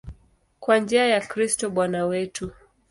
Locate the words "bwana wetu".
1.69-2.51